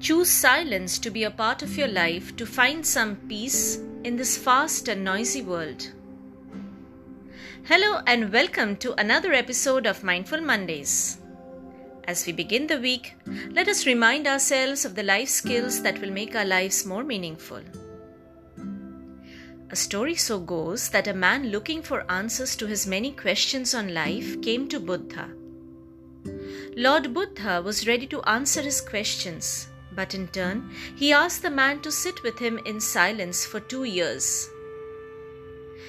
[0.00, 4.34] Choose silence to be a part of your life to find some peace in this
[4.34, 5.90] fast and noisy world.
[7.64, 11.18] Hello, and welcome to another episode of Mindful Mondays.
[12.04, 13.14] As we begin the week,
[13.50, 17.60] let us remind ourselves of the life skills that will make our lives more meaningful.
[19.68, 23.92] A story so goes that a man looking for answers to his many questions on
[23.92, 25.28] life came to Buddha.
[26.74, 31.80] Lord Buddha was ready to answer his questions, but in turn, he asked the man
[31.82, 34.48] to sit with him in silence for two years.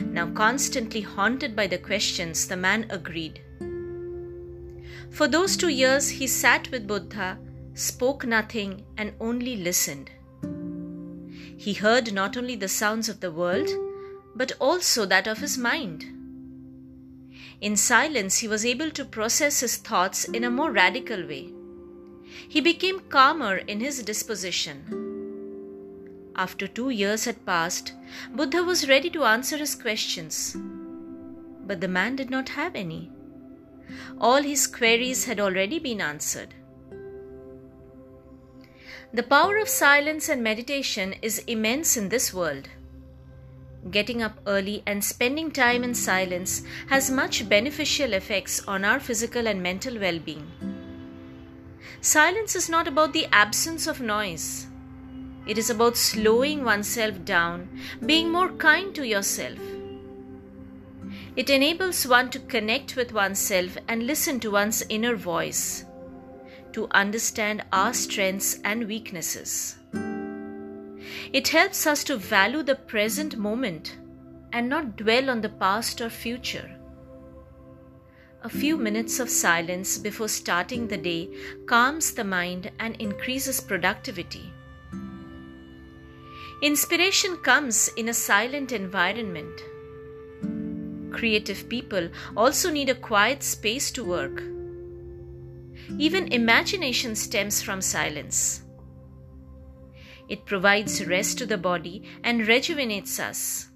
[0.00, 3.40] Now, constantly haunted by the questions, the man agreed.
[5.10, 7.38] For those two years, he sat with Buddha,
[7.74, 10.10] spoke nothing, and only listened.
[11.56, 13.68] He heard not only the sounds of the world,
[14.34, 16.04] but also that of his mind.
[17.62, 21.50] In silence, he was able to process his thoughts in a more radical way.
[22.48, 25.06] He became calmer in his disposition.
[26.36, 27.92] After two years had passed,
[28.34, 30.56] Buddha was ready to answer his questions.
[31.66, 33.10] But the man did not have any.
[34.20, 36.54] All his queries had already been answered.
[39.12, 42.68] The power of silence and meditation is immense in this world.
[43.90, 49.46] Getting up early and spending time in silence has much beneficial effects on our physical
[49.46, 50.65] and mental well being.
[52.00, 54.66] Silence is not about the absence of noise.
[55.46, 57.68] It is about slowing oneself down,
[58.04, 59.58] being more kind to yourself.
[61.36, 65.84] It enables one to connect with oneself and listen to one's inner voice,
[66.72, 69.76] to understand our strengths and weaknesses.
[71.32, 73.96] It helps us to value the present moment
[74.52, 76.75] and not dwell on the past or future.
[78.42, 81.28] A few minutes of silence before starting the day
[81.66, 84.52] calms the mind and increases productivity.
[86.62, 89.60] Inspiration comes in a silent environment.
[91.12, 94.42] Creative people also need a quiet space to work.
[95.98, 98.62] Even imagination stems from silence.
[100.28, 103.68] It provides rest to the body and rejuvenates us.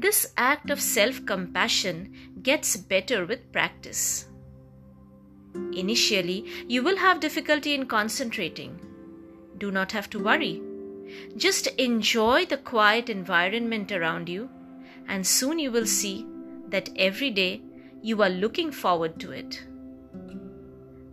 [0.00, 4.26] This act of self compassion gets better with practice.
[5.74, 8.80] Initially, you will have difficulty in concentrating.
[9.58, 10.62] Do not have to worry.
[11.36, 14.48] Just enjoy the quiet environment around you,
[15.06, 16.26] and soon you will see
[16.68, 17.60] that every day
[18.00, 19.62] you are looking forward to it.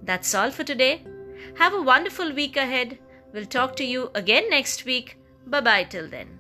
[0.02, 1.04] That's all for today.
[1.56, 3.00] Have a wonderful week ahead.
[3.34, 5.18] We'll talk to you again next week.
[5.46, 6.37] Bye bye till then.